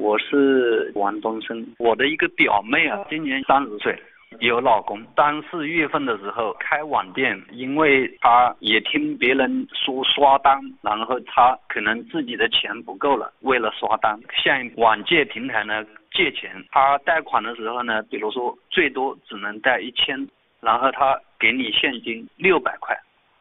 [0.00, 3.94] 我是王东升，我的一个表妹啊，今年三十岁，
[4.38, 4.98] 有老公。
[5.14, 16.50] 三四月份的时候开网店，因为她也听别人说刷单，然后她可能自己的钱不够了，为了刷单向网借平台呢借钱。
[16.72, 20.26] 她贷款的时候呢，比如说最多只能贷一千，
[20.62, 22.98] 然后他给你现金六百块，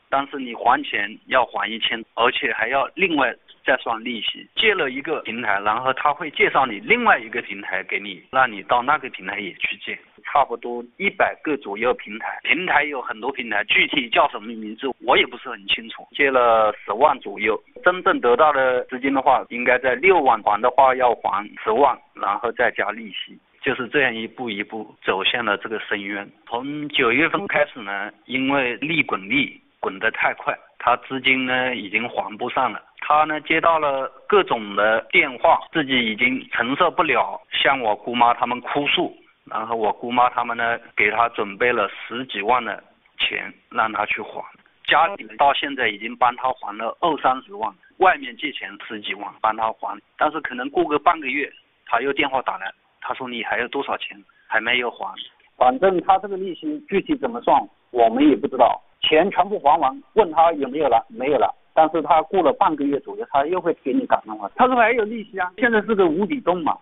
[0.09, 3.33] 但是你还钱要还一千，而且还要另外。
[3.69, 16.07] 再算利息，借了一个平台，然后他会介绍你另外一个平台给你，让你到那个平台也去借，差不多一百个左右平台，平台有很多平台，具体叫什么名字我也不是很清楚。
[16.15, 26.27] 借了十万左右，真正得到的资金的话，应该在六万，还的话要还十万，然后再加利息，就是这样一步一步走向了这个深渊。
[26.47, 32.81] 从九月份开始呢，因为利滚利滚得太快，他资金呢已经还不上了。
[33.01, 39.15] 他呢接到了各种的电话，自己已经承受不了，向我姑妈他们哭诉，
[39.45, 42.83] 然后我姑妈他们呢给他准备了十几万的
[43.17, 44.43] 钱让他去还，
[44.85, 51.51] 家里人到现在已经帮他还了二三十万，外面借钱十几万帮他还，但是可能过个半个月
[51.85, 54.15] 他又电话打来，他说你还有多少钱
[54.47, 55.13] 还没有还，
[55.57, 57.59] 反正他这个利息具体怎么算
[57.91, 58.79] 我们也不知道，
[59.09, 61.51] 钱全部还完，问他有没有了，没有了。
[61.73, 66.77] 但是他过了半个月左右，他又会给你打电话，他说还有利息啊，现在是个无底洞嘛。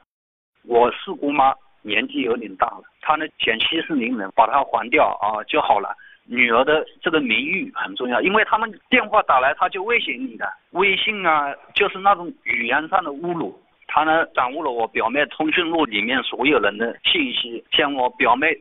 [0.65, 5.95] 我四姑妈年纪有点大了，她呢想息事宁人，把它还掉啊就好了。
[6.25, 13.57] 女儿的这个名誉很重要，因为他们电话打来，他就威胁你的，微信啊就是那种语言上的侮辱。
[13.87, 18.53] 他呢掌握了我表妹通讯录里面所有人的信息，像我表妹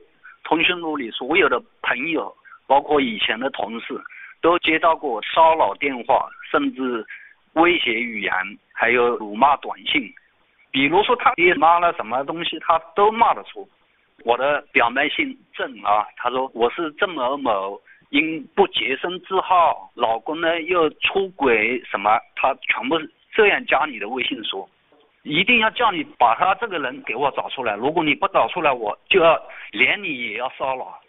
[0.45, 2.33] 通讯录里所有的朋友，
[2.67, 4.01] 包括以前的同事。
[4.43, 7.05] 都接到过骚扰电话，甚至
[7.55, 8.33] 威胁语言，
[8.73, 10.09] 还有辱骂短信。
[10.71, 13.69] 比如说他爹妈了什么东西，他都骂得出。
[14.25, 22.97] 我的表妹姓郑啊，她说我是郑某某，因不洁身自好，老公呢又出轨什么，他全部
[23.33, 24.69] 这样加你的微信说，
[25.23, 29.43] 一定要叫你把他这个人给我找出来，如果你不找出来，我就要
[29.73, 31.01] 连你也要骚扰。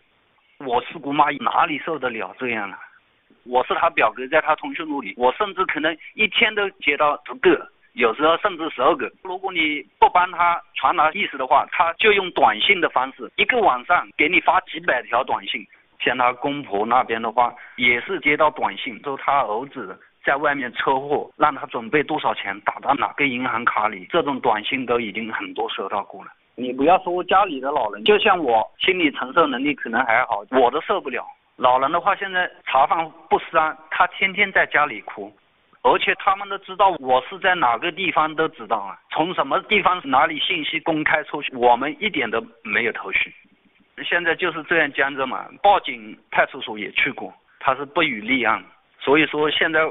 [0.65, 2.79] 我是姑妈，哪里受得了这样啊？
[3.45, 9.11] 我是他表哥，在他通讯录里，我甚至可能一天都接到十个，有时候甚至十二个。
[9.23, 15.65] 如果你不帮他传达意思的话，他就用短信的方式，一个晚上给你发几百条短信。
[15.99, 26.31] 像他公婆那边的话，也是接到短信，说他儿子在外面车祸，让他准备多少钱打到哪个银行卡里，这种短信都已经很多收到过了。
[26.59, 31.23] 你不要说家里的老人，就像我心理承受能力可能还好，我都受不了。
[31.55, 35.31] 老人的话，现在茶饭不思啊，他天天在家里哭，
[35.83, 43.31] 而且他们都知道我是在哪个地方都知道啊，从什么地方哪里信息公开出去，我们一点都没有头绪。
[44.03, 48.63] 现在就是这样僵着嘛，报警派出所也去过，他是不予立案，
[48.99, 49.81] 所以说现在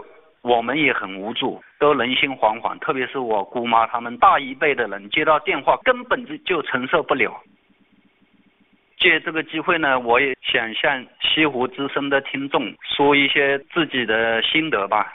[0.47, 7.37] 我们也很无助，都人心惶惶，特别是我姑妈他们大一辈的人接到电话根本就就承受不了。
[8.97, 15.13] 借这个机会呢，我也想向西湖之声的听众说一些自己的心得吧。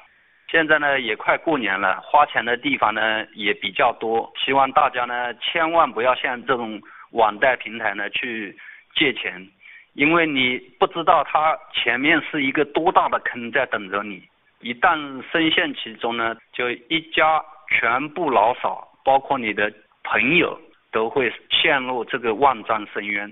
[0.49, 6.77] 现在呢也快过年了，花钱的地方呢也比较多，希望大家呢千万不要向这种
[7.11, 8.53] 网贷平台呢去
[8.95, 9.47] 借钱，
[9.93, 14.21] 因为你不知道它前面是一个多大的坑在等着你，
[14.61, 19.71] 一旦深陷其中呢，就一家全部老少，包括你的
[20.03, 20.59] 朋友
[20.91, 23.31] 都会陷入这个万丈深渊。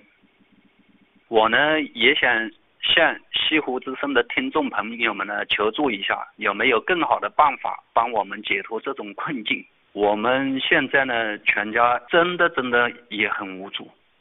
[1.27, 2.51] 我呢也想
[2.81, 9.63] 向西湖之声的听众朋友们呢求助一下，有没有更好的办法帮我们解脱这种困境？
[9.93, 13.89] 我们现在呢全家真的真的也很无助。